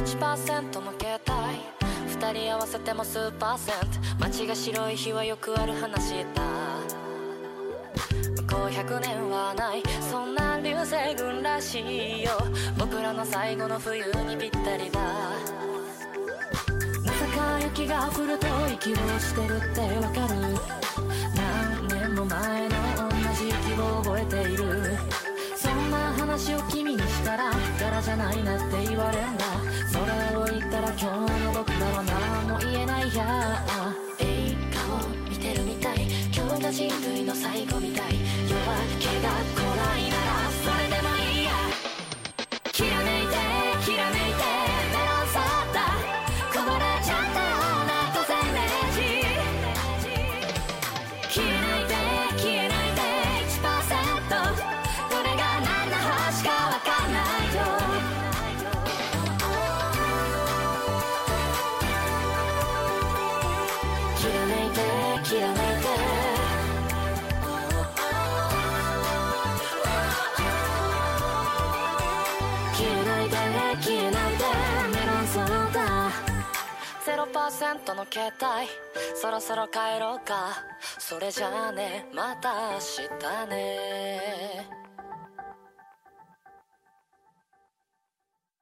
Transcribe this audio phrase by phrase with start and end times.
[0.00, 1.60] 1%の携帯
[2.08, 3.86] 二人合わせても数パーセント。
[4.18, 6.42] 街が白い日はよくある話だ。
[8.36, 9.82] 向こう100年はない。
[10.10, 12.30] そんな流星群らしいよ。
[12.78, 15.00] 僕らの最後の冬にぴったりだ。
[17.04, 20.34] まさか雪が降ると息をしてるってわかる。
[21.36, 24.96] 何年も前の同じ息を覚えている。
[25.54, 26.89] そんな話を君
[33.16, 33.64] や
[34.18, 36.06] 映画を見てるみたい。
[36.32, 38.14] 今日が人類の最後みたい。
[38.48, 38.66] 夜明
[39.00, 39.69] けが来
[73.80, 74.44] で消えないで
[74.92, 76.10] メロンソーダ。
[77.06, 78.68] 0%の携帯。
[79.14, 80.62] そろそろ帰ろうか。
[80.98, 82.06] それじゃあね。
[82.12, 84.79] また明日ね。